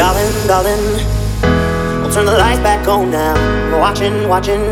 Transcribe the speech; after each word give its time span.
Darling, 0.00 0.32
darling, 0.46 0.80
we'll 2.00 2.10
turn 2.10 2.24
the 2.24 2.32
lights 2.32 2.58
back 2.60 2.88
on 2.88 3.10
now. 3.10 3.34
We're 3.70 3.80
watching, 3.80 4.30
watching, 4.30 4.62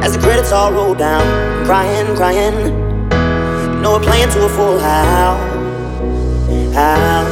as 0.00 0.16
the 0.16 0.20
credits 0.22 0.52
all 0.52 0.72
roll 0.72 0.94
down. 0.94 1.20
Crying, 1.66 2.16
crying, 2.16 2.54
you 2.64 3.80
know 3.82 3.92
we're 3.92 4.00
playing 4.00 4.30
to 4.30 4.46
a 4.46 4.48
full 4.48 4.78
house. 4.78 5.38
house. 6.72 7.28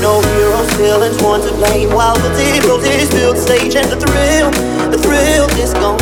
No 0.00 0.22
heroes, 0.22 0.72
villains, 0.80 1.22
one 1.22 1.42
to 1.42 1.52
blame. 1.52 1.90
While 1.90 2.16
the 2.16 2.30
difficulties 2.30 3.10
fill 3.10 3.34
the 3.34 3.40
stage 3.40 3.76
and 3.76 3.92
the 3.92 4.00
thrill, 4.00 4.50
the 4.90 4.96
thrill 4.96 5.50
is 5.60 5.74
gone. 5.74 6.00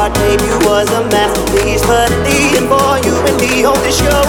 Our 0.00 0.08
debut 0.08 0.66
was 0.66 0.88
a 0.92 1.04
masterpiece, 1.12 1.84
but 1.84 2.10
in 2.10 2.22
the 2.24 2.56
end, 2.56 2.68
for 2.72 2.96
you 3.04 3.14
and 3.28 3.36
me 3.38 3.64
on 3.66 3.76
this 3.84 3.98
show, 3.98 4.24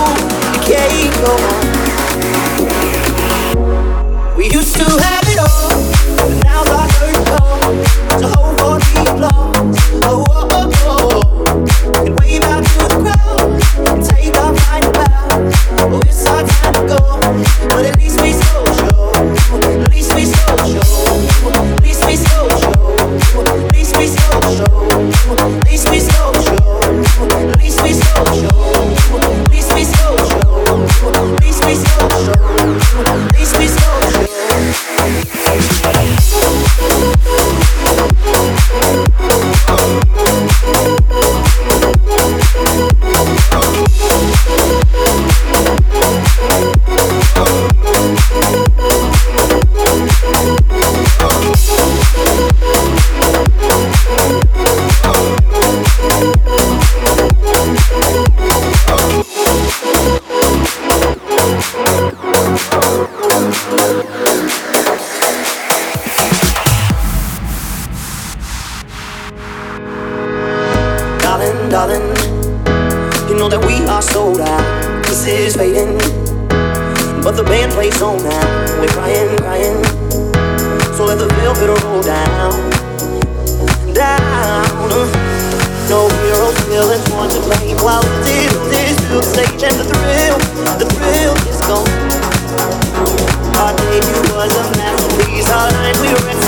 it 0.51 0.67
can't 0.67 1.15
go 1.23 1.31
on. 1.31 1.80
We. 27.79 28.00
Darling, 71.71 72.03
you 73.31 73.35
know 73.39 73.47
that 73.47 73.63
we 73.63 73.79
are 73.87 74.01
sold 74.01 74.41
out. 74.43 74.59
This 75.07 75.23
is 75.23 75.55
fading, 75.55 75.95
but 77.23 77.39
the 77.39 77.47
band 77.47 77.71
plays 77.71 78.01
on 78.03 78.19
now. 78.19 78.43
We're 78.83 78.91
crying, 78.91 79.31
crying, 79.39 79.79
so 80.99 81.07
let 81.07 81.15
the 81.15 81.31
velvet 81.39 81.71
roll 81.71 82.03
down, 82.03 82.51
down. 83.95 84.91
No 85.87 86.11
heroes, 86.11 86.59
villains, 86.67 87.07
one 87.15 87.31
to 87.31 87.39
blame. 87.39 87.79
While 87.79 88.03
the 88.03 88.19
deal 88.27 88.51
is 88.75 88.99
still 89.07 89.23
the 89.23 89.31
stage 89.31 89.63
and 89.63 89.79
the 89.79 89.87
thrill, 89.87 90.43
the 90.75 90.91
thrill 90.91 91.35
is 91.47 91.59
gone. 91.71 91.87
Our 93.63 93.71
debut 93.79 94.27
was 94.35 94.51
a 94.59 94.63
masterpiece. 94.75 95.47
Our 95.47 95.71
line 95.71 95.95
we 96.03 96.11
read 96.19 96.35
so 96.35 96.40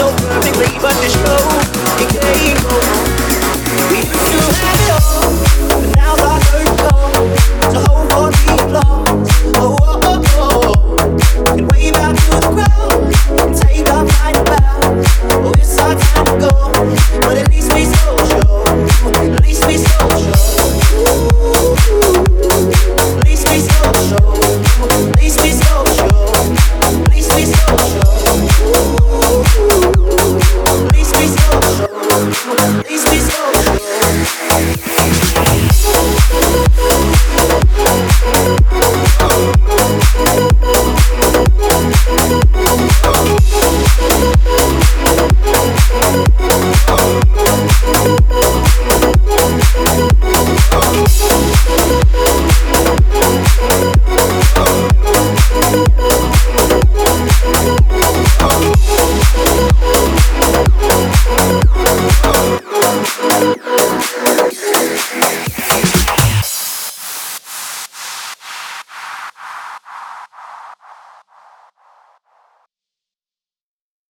ground 12.52 12.93